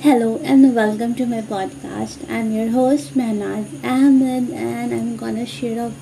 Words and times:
Hello 0.00 0.38
and 0.44 0.74
welcome 0.74 1.14
to 1.14 1.24
my 1.24 1.40
podcast. 1.40 2.18
I'm 2.30 2.52
your 2.52 2.68
host 2.68 3.14
Mehnaz 3.14 3.64
Ahmed 3.82 4.50
and 4.50 4.92
I'm 4.92 5.16
gonna 5.16 5.46
share 5.46 5.86
a 5.86 5.92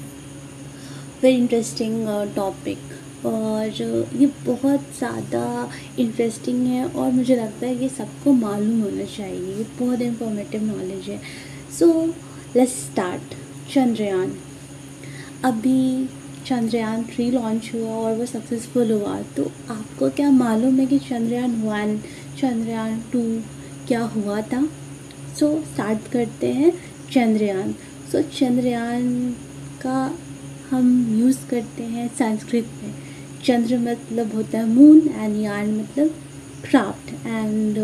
very 1.20 1.36
interesting 1.36 2.08
uh, 2.08 2.26
topic. 2.34 2.78
और 3.24 3.70
uh, 3.70 4.20
ये 4.20 4.26
बहुत 4.46 4.90
ज़्यादा 4.98 5.70
interesting 5.98 6.66
है 6.66 6.84
और 6.88 7.12
मुझे 7.12 7.36
लगता 7.36 7.66
है 7.66 7.74
ये 7.82 7.88
सबको 7.88 8.32
मालूम 8.32 8.82
होना 8.82 9.04
चाहिए। 9.16 9.56
ये 9.58 9.66
बहुत 9.80 10.00
इंफॉर्मेटिव 10.02 10.64
नॉलेज 10.64 11.08
है। 11.08 11.20
सो 11.78 11.86
लेट्स 12.56 12.76
स्टार्ट 12.84 13.34
चंद्रयान 13.74 14.36
अभी 15.44 16.08
चंद्रयान 16.46 17.04
थ्री 17.14 17.30
लॉन्च 17.30 17.70
हुआ 17.74 17.96
और 17.96 18.16
वो 18.18 18.26
सक्सेसफुल 18.26 18.92
हुआ। 18.92 19.20
तो 19.36 19.50
आपको 19.70 20.10
क्या 20.16 20.30
मालूम 20.44 20.80
है 20.80 20.86
कि 20.86 20.98
चंद्रयान 21.10 21.60
वन 21.62 21.98
चंद्रयान 22.40 23.02
टू 23.12 23.28
क्या 23.88 24.02
हुआ 24.04 24.40
था? 24.40 24.68
सो 25.40 25.46
so, 25.46 25.64
स्टार्ट 25.64 26.10
करते 26.12 26.52
हैं 26.52 26.72
चंद्रयान। 27.12 27.72
सो 28.12 28.18
so, 28.18 28.24
चंद्रयान 28.24 29.30
का 29.82 30.18
हम 30.70 31.16
यूज़ 31.20 31.38
करते 31.50 31.82
हैं 31.82 32.08
संस्कृत 32.08 32.70
में। 32.82 32.94
चंद्र 33.44 33.78
मतलब 33.78 34.34
होता 34.34 34.58
है 34.58 34.66
मून 34.66 34.98
एंड 35.16 35.36
यान 35.36 35.74
मतलब 35.74 36.14
क्राफ्ट 36.70 37.26
एंड 37.26 37.76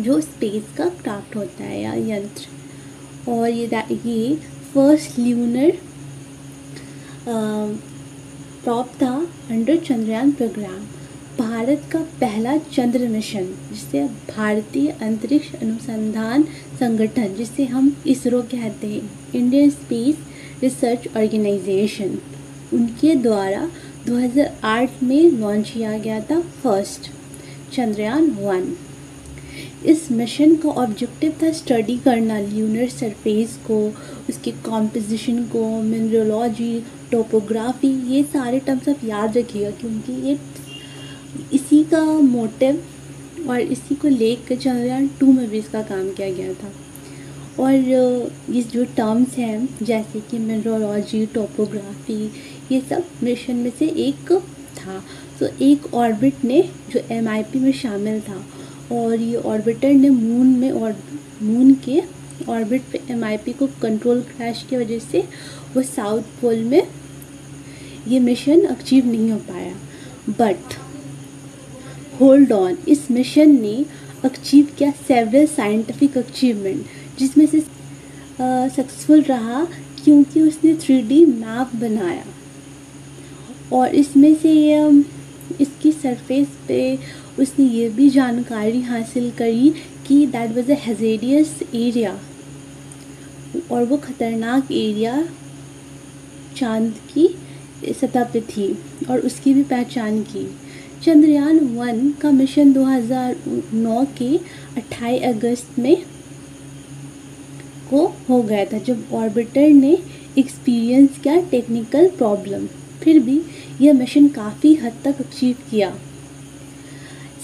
जो 0.00 0.20
स्पेस 0.20 0.76
का 0.78 0.88
क्राफ्ट 1.02 1.36
होता 1.36 1.64
है 1.64 1.80
या 1.82 1.94
यंत्र। 2.16 3.30
और 3.30 3.48
ये 3.48 3.66
ये 3.92 4.34
फ़र्स्ट 4.74 5.18
ल्यूनर 5.18 5.78
प्रॉप 8.64 8.88
था 9.02 9.12
अंडर 9.50 9.76
चंद्रयान 9.76 10.32
प्रोग्राम 10.32 10.84
भारत 11.38 11.82
का 11.92 11.98
पहला 12.20 12.56
चंद्र 12.66 13.08
मिशन, 13.08 13.46
जिसे 13.70 14.02
भारतीय 14.28 14.90
अंतरिक्ष 14.92 15.54
अनुसंधान 15.54 16.42
संगठन, 16.80 17.34
जिसे 17.34 17.64
हम 17.64 17.94
इसरो 18.06 18.42
कहते 18.44 18.86
हैं 18.86 19.10
इंडियन 19.34 19.70
स्पेस 19.70 20.16
रिसर्च 20.62 21.08
ऑर्गेनाइजेशन 21.16 22.18
उनके 22.72 23.14
द्वारा 23.16 23.68
2008 24.06 25.02
में 25.02 25.30
लॉन्च 25.32 25.70
किया 25.70 25.98
गया 25.98 26.20
था 26.20 26.40
फ़र्स्ट 26.62 27.10
चंद्रयान 27.72 28.30
वन। 28.40 28.74
इस 29.86 30.10
मिशन 30.12 30.54
का 30.56 30.68
ऑब्जेक्टिव 30.82 31.32
था 31.42 31.50
स्टडी 31.52 31.96
करना 32.04 32.38
ल्यूनर 32.40 32.88
सरफेस 32.90 33.58
को, 33.66 33.78
उसके 34.28 34.50
कॉम्पोजिशन 34.64 35.42
को 35.48 35.66
मिनरोलॉजी 35.82 36.82
टोपोग्राफी 37.10 37.88
ये 38.12 38.22
सारे 38.24 38.58
टर्म्स 38.60 38.88
आप 38.88 39.04
याद 39.04 39.36
रखिएगा, 39.38 39.70
क्योंकि 39.70 40.12
ये 40.28 40.34
इसी 41.52 41.84
का 41.84 42.04
मोटिव 42.04 42.84
और 43.48 43.60
इसी 43.60 43.94
को 43.94 44.08
लेकर 44.08 44.48
कर 44.48 44.62
चंद्रयान 44.62 45.08
टू 45.08 45.32
में 45.32 45.50
भी 45.50 45.58
इसका 45.58 45.82
काम 45.82 46.12
किया 46.12 46.30
गया 46.30 46.54
था। 46.54 46.72
और 47.60 47.74
ये 48.54 48.62
जो 48.62 48.84
टर्म्स 48.84 49.28
हैं, 49.28 49.68
जैसे 49.82 50.20
कि 50.20 50.38
मिनरोलॉजी 50.38 51.26
टोपोग्राफी 51.26 52.32
ये 52.72 52.80
सब 52.80 53.04
मिशन 53.22 53.56
में 53.56 53.72
से 53.78 53.86
एक 53.86 54.32
था। 54.78 55.02
तो 55.40 55.48
एक 55.62 55.94
ऑर्बिट 55.94 56.44
ने 56.44 56.70
जो 56.90 57.00
एमआईपी 57.10 57.58
में 57.58 57.72
शामिल 57.72 58.20
था 58.20 58.46
और 58.92 59.14
ये 59.14 59.36
ऑर्बिटर 59.36 59.92
ने 59.92 60.10
मून 60.10 60.46
में 60.46 60.70
और 60.70 60.96
मून 61.42 61.74
के 61.74 62.02
ऑर्बिट 62.48 62.82
पे 62.92 63.00
एम 63.10 63.36
को 63.58 63.66
कंट्रोल 63.66 64.20
क्रैश 64.20 64.66
की 64.70 64.76
वजह 64.76 64.98
से 64.98 65.20
वो 65.76 65.82
साउथ 65.82 66.22
पोल 66.22 66.56
में 66.56 66.82
ये 68.08 68.20
मिशन 68.20 68.64
अचीव 68.64 69.06
नहीं 69.06 69.30
हो 69.30 69.38
पाया। 69.38 69.74
बट 70.30 70.83
होल्ड 72.20 72.52
ऑन 72.52 72.76
इस 72.88 73.10
मिशन 73.10 73.50
ने 73.60 73.84
अचीव 74.24 74.68
किया 74.78 74.90
सेवरल 74.98 75.46
साइंटिफिक 75.46 76.18
अचीवमेंट 76.18 77.18
जिसमें 77.18 77.46
से 77.46 77.60
सक्सेसफुल 77.60 79.22
रहा 79.22 79.64
क्योंकि 80.04 80.40
उसने 80.40 80.74
थ्री 80.76 81.24
मैप 81.26 81.74
बनाया। 81.76 82.24
और 83.72 83.94
इसमें 83.94 84.34
से 84.34 84.52
इसकी 85.60 85.92
सरफेस 85.92 86.48
पे 86.68 86.98
उसने 87.38 87.64
ये 87.66 87.88
भी 87.88 88.08
जानकारी 88.10 88.80
हासिल 88.82 89.30
करी 89.30 89.70
कि 90.06 90.26
that 90.26 90.56
was 90.56 90.70
a 90.70 90.76
hazardous 90.80 91.58
area 91.74 92.18
और 93.70 93.84
वो 93.84 93.96
ख़तरनाक 93.96 94.72
एरिया 94.72 95.22
चाँद 96.56 96.94
की 97.14 97.28
सतह 97.92 98.24
पे 98.24 98.40
थी, 98.40 98.66
और 99.10 99.20
उसकी 99.20 99.54
भी 99.54 99.62
पहचान 99.64 100.22
की। 100.24 100.46
चंद्रयान 101.04 101.58
वन 101.76 102.10
का 102.10 102.30
मिशन 102.30 102.72
2009 102.72 104.04
के 104.18 104.28
28 104.76 105.22
अगस्त 105.22 105.78
में 105.78 105.96
को 107.90 108.06
हो 108.28 108.40
गया 108.42 108.64
था, 108.64 108.78
जब 108.78 109.12
ऑर्बिटर 109.14 109.68
ने 109.68 109.98
एक्सपीरियंस 110.38 111.18
किया 111.18 111.36
टेक्निकल 111.50 112.08
प्रॉब्लम 112.08 112.66
फिर 113.02 113.18
भी 113.18 113.40
यह 113.80 113.92
मिशन 113.92 114.28
काफ़ी 114.28 114.74
हद 114.74 114.92
तक 115.04 115.20
अचीव 115.20 115.56
किया। 115.70 115.94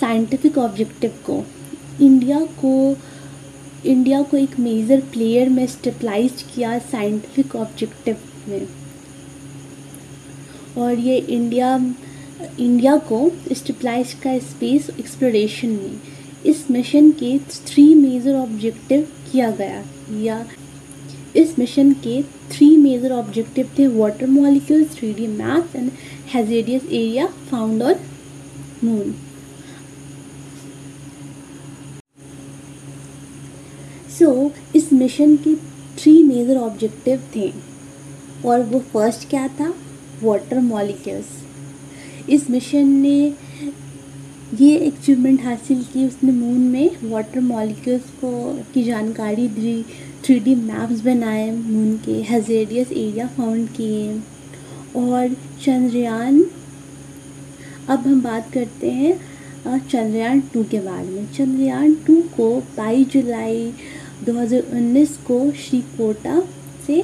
साइंटिफिक 0.00 0.58
ऑब्जेक्टिव 0.58 1.10
को। 1.26 1.42
इंडिया 2.00 2.38
को 2.64 2.96
इंडिया 3.86 4.22
को 4.22 4.36
एक 4.36 4.58
मेजर 4.60 5.00
प्लेयर 5.12 5.48
में 5.48 5.66
स्टेपलाइज 5.66 6.44
किया 6.54 6.78
साइंटिफिक 6.78 7.56
ऑब्जेक्टिव 7.56 8.16
में। 8.48 8.66
और 10.78 10.98
ये 10.98 11.18
इंडिया 11.18 11.78
इंडिया 12.40 12.96
को 13.08 13.30
स्टेपलाइज 13.52 14.12
का 14.22 14.38
स्पेस 14.38 14.88
एक्सप्लोरेशन 14.90 15.68
में 15.68 16.00
इस 16.46 16.70
मिशन 16.70 17.10
के 17.12 17.38
थ्री 17.66 17.94
मेजर 17.94 18.34
ऑब्जेक्टिव 18.34 19.06
किया 19.32 19.50
गया। 19.50 19.82
या 20.20 20.44
इस 21.36 21.58
मिशन 21.58 21.92
के 22.04 22.22
थ्री 22.50 22.76
मेजर 22.76 23.12
ऑब्जेक्टिव 23.12 23.70
थे 23.78 23.86
water 23.88 24.26
molecule 24.26 24.84
three 24.94 25.12
D 25.14 25.26
maps 25.26 25.76
and 25.76 25.90
hazardous 26.34 26.84
area 26.84 27.26
found 27.50 27.82
on 27.82 27.94
moon 28.84 29.14
so 34.18 34.50
इस 34.76 34.92
मिशन 34.92 35.36
के 35.36 35.54
थ्री 35.98 36.22
मेजर 36.22 36.56
ऑब्जेक्टिव 36.56 37.22
थे 37.36 37.52
और 38.46 38.62
वो 38.62 38.78
फ़र्स्ट 38.92 39.28
क्या 39.30 39.46
था? 39.60 39.72
वाटर 40.22 40.58
मॉलिक्यूल्स 40.60 41.38
इस 42.28 42.48
मिशन 42.50 42.88
ने 43.02 43.34
ये 44.60 44.76
अचीवमेंट 44.86 45.42
हासिल 45.44 45.82
की। 45.92 46.06
उसने 46.06 46.32
मून 46.32 46.60
में 46.60 47.10
वाटर 47.10 47.40
मॉलिक्यूल्स 47.40 48.10
को 48.20 48.32
की 48.74 48.82
जानकारी 48.84 49.46
दी 49.48 49.82
थ्री 50.24 50.38
डी 50.40 50.54
मैप्स 50.54 51.00
बनाए 51.00 51.50
मून 51.52 51.96
के 51.96 52.20
हजेरियस 52.30 52.92
एरिया 52.92 53.26
फाउंड 53.26 53.68
किए। 53.68 54.20
और 54.96 55.36
चंद्रयान, 55.62 56.44
अब 57.88 58.06
हम 58.06 58.20
बात 58.22 58.52
करते 58.52 58.90
हैं 58.90 59.18
चंद्रयान 59.66 60.40
टू 60.52 60.64
के 60.64 60.80
बारे 60.80 61.06
में। 61.06 61.26
चंद्रयान 61.32 61.94
टू 62.06 62.20
को 62.36 62.50
22 62.76 63.08
जुलाई 63.12 63.72
2019 64.26 65.16
को 65.26 65.50
श्रीकोटा 65.52 66.40
से 66.86 67.02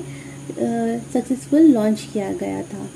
सक्सेसफुल 1.12 1.62
लॉन्च 1.62 2.06
किया 2.12 2.32
गया 2.32 2.62
था। 2.62 2.88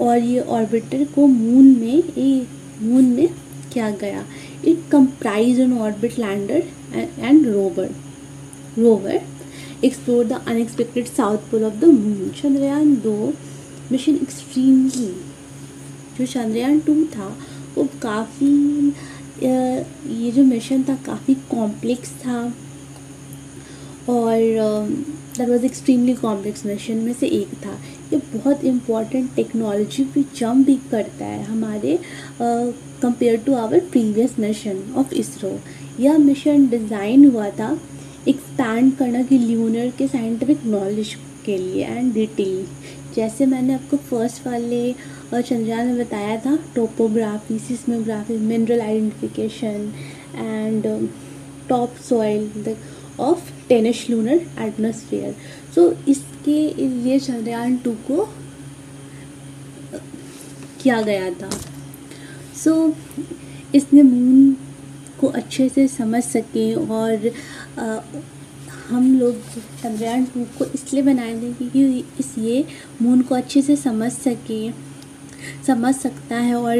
और 0.00 0.18
ये 0.18 0.40
ऑर्बिटर 0.40 1.04
को 1.14 1.26
मून 1.26 1.64
में 1.78 2.02
ए 2.18 2.46
मून 2.82 3.04
में 3.04 3.28
किया 3.72 3.90
गया? 3.90 4.24
It 4.66 4.88
comprise 4.92 5.60
an 5.60 5.78
orbit 5.78 6.18
lander 6.18 6.62
and 7.18 7.46
rover 7.46 7.90
rover 8.78 9.20
explore 9.84 10.24
the 10.26 10.32
unexpected 10.48 11.06
south 11.06 11.50
pole 11.50 11.64
of 11.64 11.74
the 11.74 11.84
moon 11.84 12.30
Chandrayaan 12.42 12.94
दो 13.04 13.32
मिशन 13.92 14.14
एक्सट्रीमली 14.14 15.14
जो 16.18 16.26
चंद्रयान 16.26 16.78
टू 16.80 17.04
था, 17.06 17.26
वो 17.74 17.84
काफ़ी 18.02 18.92
ये 19.42 20.30
जो 20.32 20.42
मिशन 20.44 20.82
था, 20.82 20.94
काफ़ी 21.06 21.34
कॉम्प्लेक्स 21.50 22.10
था। 22.24 22.40
और 24.08 24.38
that 25.38 25.48
was 25.48 25.64
extremely 25.64 26.14
complex 26.14 26.64
mission 26.66 26.96
में 26.96 27.12
से 27.12 27.26
एक 27.26 27.54
था। 27.64 27.78
ये 28.12 28.20
बहुत 28.34 28.64
इंपॉर्टेंट 28.64 29.34
टेक्नोलॉजी 29.36 30.04
भी 30.14 30.24
जम 30.36 30.64
भी 30.64 30.76
करता 30.90 31.24
है 31.24 31.42
हमारे 31.44 31.98
compare 32.40 33.36
to 33.46 33.54
our 33.56 33.80
previous 33.92 34.38
mission 34.38 34.82
of 34.96 35.14
ISRO 35.14 35.58
यह 36.00 36.18
मिशन 36.18 36.66
डिज़ाइन 36.68 37.24
हुआ 37.26 37.48
था 37.60 37.70
एक्सपैंड 38.28 38.94
करना 38.96 39.22
कि 39.22 39.38
ल्यूनर 39.38 39.90
के 39.98 40.06
साइंटिफिक 40.08 40.64
नॉलेज 40.66 41.14
के 41.44 41.56
लिए 41.58 41.84
एंड 41.86 42.12
डिटेल 42.14 42.64
जैसे 43.14 43.46
मैंने 43.46 43.74
आपको 43.74 43.96
फ़र्स्ट 44.08 44.46
वाले 44.46 44.92
चंद्रयान 45.32 45.86
में 45.86 45.98
बताया 45.98 46.36
था 46.40 46.56
topography 46.74 47.58
seismography 47.60 48.36
mineral 48.38 48.80
identification 48.80 49.92
and 50.36 50.86
top 51.68 51.96
soil 52.08 52.76
of 53.20 53.50
tenuous 53.68 54.08
lunar 54.10 54.40
atmosphere 54.62 55.34
so 55.74 55.90
इसके 56.48 56.86
लिए 56.86 57.18
चंद्रयान 57.18 57.76
टू 57.76 57.92
को 57.92 58.28
किया 60.82 61.02
गया 61.02 61.30
था। 61.30 61.50
सो 62.64 62.70
so, 62.70 62.94
इसने 63.74 64.02
मून 64.02 64.56
को 65.20 65.26
अच्छे 65.26 65.68
से 65.68 65.88
समझ 65.88 66.22
सकें 66.24 66.74
और 66.74 67.30
आ, 67.78 68.00
हम 68.88 69.18
लोग 69.18 69.34
चंद्रयान 69.82 70.24
टू 70.24 70.44
को 70.58 70.64
इसलिए 70.64 71.02
बनाए 71.02 71.34
थे 71.34 71.52
क्योंकि 71.52 72.04
इस 72.20 72.38
ये 72.38 72.64
मून 73.02 73.22
को 73.22 73.34
अच्छे 73.34 73.62
से 73.62 73.76
समझ 73.76 74.12
सके 74.12 74.70
समझ 75.66 75.94
सकता 75.94 76.36
है 76.36 76.54
और 76.54 76.76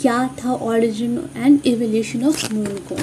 क्या 0.00 0.36
था 0.38 0.52
origin 0.52 1.18
and 1.36 1.60
evolution 1.66 2.24
of 2.24 2.54
moon 2.54 2.66
को। 2.66 2.96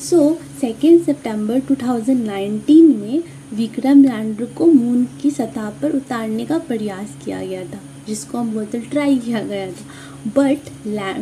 सो 0.00 0.38
सेकेंड 0.60 1.04
सितंबर 1.04 1.60
2019 1.60 2.96
में 2.96 3.22
विक्रम 3.54 4.02
लैंडर 4.02 4.44
को 4.44 4.66
मून 4.66 5.04
की 5.22 5.30
सतह 5.30 5.70
पर 5.82 5.90
उतारने 5.90 6.44
का 6.46 6.58
प्रयास 6.58 7.16
किया 7.24 7.40
गया 7.40 7.64
था, 7.64 7.80
जिसको 8.06 8.38
हम 8.38 8.52
बोलते 8.54 8.80
ट्राई 8.80 9.18
किया 9.18 9.42
गया 9.42 9.66
था। 9.72 10.30
But 10.36 10.70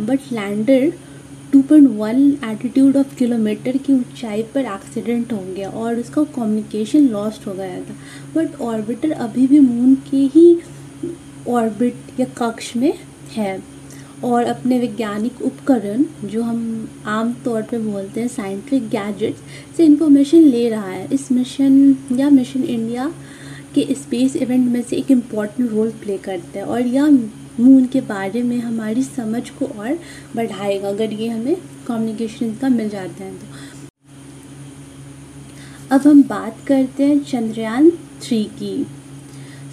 but 0.01 0.33
lander 0.33 0.93
2.1 1.53 2.45
attitude 2.45 2.97
of 2.97 3.15
kilometre 3.17 3.77
की 3.77 3.93
ऊंचाई 3.93 4.43
पर 4.43 4.65
एक्सीडेंट 4.65 5.33
हो 5.33 5.43
गया 5.57 5.71
और 5.71 5.99
उसका 6.01 6.23
कम्युनिकेशन 6.25 7.09
लॉस्ट 7.09 7.47
हो 7.47 7.55
गया 7.55 7.81
था। 7.81 7.95
बट 8.37 8.61
ऑर्बिटर 8.61 9.11
अभी 9.11 9.47
भी 9.47 9.61
मून 9.61 9.95
के 10.11 10.25
ही 10.35 10.59
ऑर्बिट 11.49 12.21
या 12.21 12.27
कक्ष 12.39 12.77
में 12.77 12.93
है। 13.33 13.72
और 14.25 14.45
अपने 14.45 14.79
वैज्ञानिक 14.79 15.43
उपकरण 15.43 16.05
जो 16.25 16.43
हम 16.43 16.89
आम 17.07 17.33
तौर 17.45 17.63
पे 17.63 17.79
बोलते 17.79 18.21
हैं 18.21 18.29
साइंटिफिक 18.29 18.89
गैजेट्स 18.89 19.41
से 19.77 19.85
इंफॉर्मेशन 19.85 20.39
ले 20.39 20.69
रहा 20.69 20.89
है। 20.89 21.09
इस 21.13 21.31
मिशन 21.33 21.97
या 22.13 22.31
मिशन 22.31 22.65
इंडिया 22.65 23.13
के 23.75 23.87
स्पेस 23.95 24.37
इवेंट 24.37 24.69
में 24.71 24.83
से 24.83 24.97
एक 24.97 25.11
इंपॉर्टेंट 25.11 25.71
रोल 25.71 25.91
प्ले 25.91 26.19
करता 26.19 26.59
है 26.59 26.65
और 26.65 26.81
यह 26.81 27.07
मून 27.61 27.87
के 27.87 28.01
बारे 28.01 28.43
में 28.43 28.59
हमारी 28.59 29.03
समझ 29.03 29.49
को 29.51 29.67
और 29.67 29.99
बढ़ाएगा 30.37 30.89
अगर 30.89 31.13
ये 31.13 31.29
हमें 31.29 31.57
कम्युनिकेशन 31.87 32.55
का 32.55 32.69
मिल 32.69 32.89
जाता 32.89 33.25
है 33.25 33.35
तो। 33.35 33.47
अब 35.91 36.07
हम 36.07 36.23
बात 36.23 36.57
करते 36.67 37.05
हैं 37.05 37.19
चंद्रयान 37.19 37.91
थ्री 38.23 38.45
की। 38.45 38.87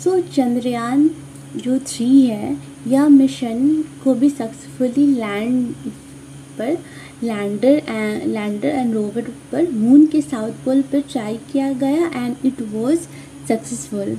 सो 0.04 0.18
so, 0.18 0.28
चंद्रयान 0.36 1.10
जो 1.56 1.78
थ्री 1.80 2.22
है 2.22 2.69
यह 2.88 3.08
मिशन 3.10 3.84
को 4.04 4.14
भी 4.14 4.30
सक्सेसफुली 4.30 5.06
लैंड 5.08 5.74
पर, 6.58 6.78
लैंडर 7.24 7.82
लैंडर 8.28 8.68
एंड 8.68 8.94
रोवर 8.94 9.32
पर, 9.52 9.72
मून 9.72 10.06
के 10.06 10.22
साउथ 10.22 10.52
पोल 10.66 10.82
पर 10.82 11.02
ट्राई 11.02 11.38
किया 11.52 11.72
गया 11.74 12.08
एंड 12.16 12.36
इट 12.46 12.62
वाज 12.62 12.98
सक्सेसफुल 13.48 14.18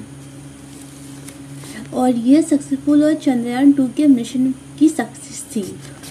और 1.94 2.16
यह 2.16 2.42
सक्सेसफुल 2.42 3.04
और 3.04 3.14
चंद्रयान 3.14 3.72
टू 3.72 3.88
के 3.96 4.06
मिशन 4.06 4.54
की 4.78 4.88
सक्सेस 4.88 5.44
थी, 5.56 5.62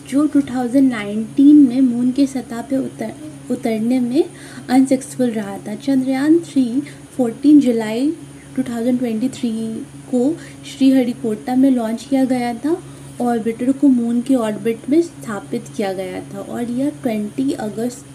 जो 0.10 0.26
2019 0.28 1.54
में 1.54 1.82
मून 1.82 2.12
के 2.12 2.26
सतह 2.28 2.62
पर 2.62 2.78
उतर, 2.78 3.14
उतरने 3.52 4.00
में 4.00 4.24
अनसक्सेसफुल 4.70 5.30
रहा 5.30 5.58
था। 5.58 5.76
चंद्रयान 5.76 6.40
थ्री 6.40 6.82
14 7.20 7.60
जुलाई 7.60 8.12
2023 8.60 9.86
को 10.12 10.36
श्रीहरिकोटा 10.66 11.56
में 11.56 11.70
लॉन्च 11.72 12.04
किया 12.04 12.24
गया 12.26 12.54
था 12.54 12.78
ऑर्बिटर 13.22 13.72
को 13.72 13.88
मून 13.88 14.22
के 14.22 14.36
ऑर्बिट 14.36 14.90
में 14.90 15.02
स्थापित 15.02 15.66
किया 15.78 15.94
गया 15.94 16.22
था 16.34 16.40
और 16.40 16.72
यह 16.72 16.92
20 17.06 17.54
अगस्त 17.54 18.06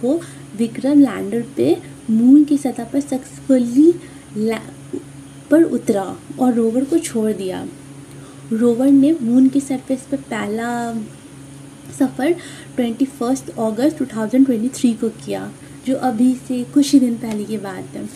को 0.00 0.20
विक्रम 0.56 1.00
लैंडर 1.00 1.44
पे 1.56 1.76
मून 2.10 2.44
की 2.44 2.58
सतह 2.58 2.84
पर 2.84 3.00
सक्सेसफुली 3.00 3.92
पर 5.50 5.62
उतरा 5.62 6.16
और 6.40 6.54
रोवर 6.54 6.84
को 6.84 6.98
छोड़ 6.98 7.32
दिया। 7.32 7.66
रोवर 8.52 8.90
ने 8.90 9.12
मून 9.22 9.48
की 9.48 9.60
सरफेस 9.60 10.06
पर 10.10 10.16
पहला 10.30 10.68
सफ़र 11.98 12.34
21 12.80 13.48
अगस्त 13.58 14.02
2023 14.02 14.94
को 14.94 15.08
किया, 15.08 15.50
जो 15.86 15.96
अभी 15.96 16.34
से 16.48 16.62
कुछ 16.64 16.92
ही 16.92 17.00
दिन 17.00 17.14
पहले 17.14 17.44
की 17.44 17.58
बात 17.58 17.94
है। 17.94 18.08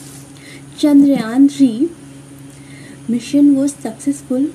चंद्रयान 0.78 1.48
थ्री 1.48 1.90
मिशन 3.10 3.54
वो 3.54 3.66
सक्सेसफुल 3.68 4.50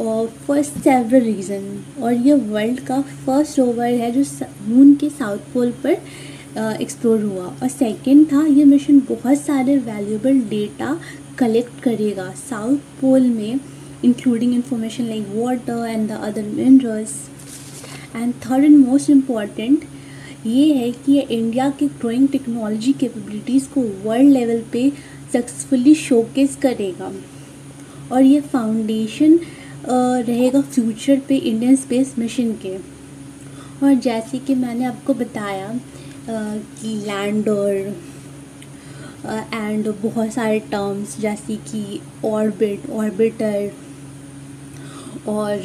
और 0.00 0.26
फॉर 0.46 0.62
सेवरल 0.62 1.20
रीज़न 1.22 2.02
और 2.02 2.12
ये 2.12 2.34
वर्ल्ड 2.34 2.80
का 2.86 3.00
फ़र्स्ट 3.02 3.58
रोवर 3.58 3.92
है 4.00 4.10
जो 4.12 4.24
मून 4.68 4.94
के 4.94 5.08
साउथ 5.10 5.52
पोल 5.54 5.70
पर 5.84 5.96
एक्सप्लोर 6.80 7.22
हुआ। 7.22 7.44
और 7.44 7.68
सेकंड 7.68 8.26
था 8.32 8.44
ये 8.46 8.64
मिशन 8.64 8.98
बहुत 9.08 9.40
सारे 9.40 9.76
वैल्यूबल 9.78 10.40
डेटा 10.50 10.98
कलेक्ट 11.38 11.80
करेगा। 11.82 12.30
साउथ 12.38 12.76
पोल 13.00 13.26
में 13.28 13.60
including 14.04 14.54
information 14.54 15.04
like 15.04 15.26
water 15.34 15.86
and 15.88 16.08
the 16.08 16.12
other 16.12 16.42
minerals 16.44 17.14
and 18.16 18.34
third 18.46 18.64
and 18.64 18.76
most 18.78 19.10
important 19.10 19.84
ये 20.46 20.72
है 20.74 20.90
कि 20.92 21.12
ये 21.12 21.20
इंडिया 21.20 21.68
की 21.78 21.86
ग्रोइंग 21.86 22.28
टेक्नोलॉजी 22.28 22.92
कैपेबिलिटीज़ 23.00 23.68
को 23.68 23.80
वर्ल्ड 24.04 24.32
लेवल 24.32 24.62
पे 24.72 24.90
सक्सेसफुली 25.32 25.94
शोकेस 25.94 26.56
करेगा। 26.62 27.12
और 28.12 28.22
ये 28.22 28.40
फाउंडेशन 28.42 29.38
रहेगा 29.88 30.60
फ्यूचर 30.60 31.20
पे 31.28 31.36
इंडियन 31.36 31.76
स्पेस 31.76 32.14
मिशन 32.18 32.52
के। 32.64 32.76
और 33.82 33.94
जैसे 33.94 34.38
कि 34.38 34.54
मैंने 34.54 34.84
आपको 34.84 35.14
बताया 35.14 35.68
कि 36.28 36.94
लैंडर 37.06 37.94
एंड 39.54 39.88
बहुत 40.02 40.32
सारे 40.32 40.58
टर्म्स 40.70 41.18
जैसे 41.20 41.56
कि 41.68 42.00
ऑर्बिट 42.24 42.90
ऑर्बिटर 42.90 43.70
और 45.28 45.58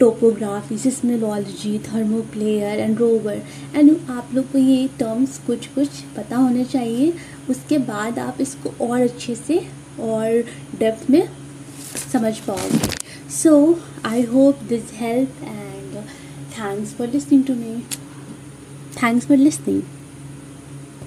टोपोग्राफी 0.00 0.78
सिस्मोलॉजी 0.78 1.78
थर्मोप्लेयर 1.86 2.80
एंड 2.80 2.98
रोवर 2.98 3.42
एंड 3.76 3.90
आप 4.10 4.30
लोग 4.34 4.50
को 4.52 4.58
ये 4.58 4.88
टर्म्स 4.98 5.38
कुछ 5.46 5.66
कुछ 5.66 6.00
पता 6.16 6.36
होने 6.36 6.64
चाहिए। 6.64 7.12
उसके 7.50 7.78
बाद 7.80 8.18
आप 8.18 8.40
इसको 8.40 8.70
और 8.86 9.00
अच्छे 9.00 9.34
से 9.34 9.60
और 10.00 10.44
डेप्थ 10.78 11.10
में 11.10 11.28
समझ 12.12 12.38
पाओगे। 12.38 13.30
So 13.30 13.80
I 14.04 14.22
hope 14.22 14.62
this 14.68 14.92
help 14.92 15.42
and 15.42 15.96
thanks 16.52 16.94
for 16.94 17.08
listening 17.08 17.44
to 17.44 17.54
me 17.54 17.74
thanks 19.02 19.26
for 19.26 19.36
listening 19.36 19.82